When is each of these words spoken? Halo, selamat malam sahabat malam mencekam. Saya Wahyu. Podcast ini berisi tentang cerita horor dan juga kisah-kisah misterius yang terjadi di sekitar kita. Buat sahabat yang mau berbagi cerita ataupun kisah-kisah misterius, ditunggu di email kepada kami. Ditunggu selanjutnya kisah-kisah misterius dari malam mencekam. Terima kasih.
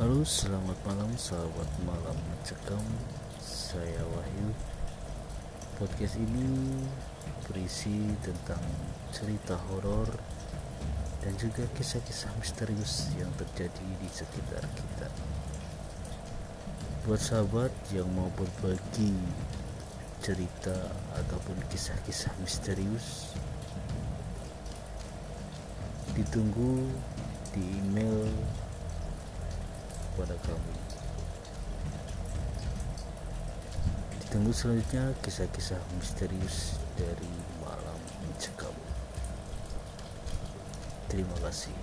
Halo, 0.00 0.24
selamat 0.24 0.80
malam 0.88 1.12
sahabat 1.20 1.68
malam 1.84 2.16
mencekam. 2.32 2.80
Saya 3.36 4.00
Wahyu. 4.00 4.48
Podcast 5.76 6.16
ini 6.16 6.80
berisi 7.44 8.00
tentang 8.24 8.64
cerita 9.12 9.60
horor 9.68 10.08
dan 11.20 11.36
juga 11.36 11.68
kisah-kisah 11.76 12.32
misterius 12.40 13.12
yang 13.20 13.28
terjadi 13.36 13.88
di 14.00 14.08
sekitar 14.08 14.64
kita. 14.64 15.12
Buat 17.04 17.20
sahabat 17.20 17.72
yang 17.92 18.08
mau 18.16 18.32
berbagi 18.32 19.12
cerita 20.24 20.88
ataupun 21.20 21.60
kisah-kisah 21.68 22.32
misterius, 22.40 23.36
ditunggu 26.16 26.88
di 27.52 27.64
email 27.84 28.24
kepada 30.22 30.38
kami. 30.46 30.74
Ditunggu 34.22 34.54
selanjutnya 34.54 35.10
kisah-kisah 35.18 35.82
misterius 35.98 36.78
dari 36.94 37.26
malam 37.58 37.98
mencekam. 38.22 38.70
Terima 41.10 41.34
kasih. 41.42 41.74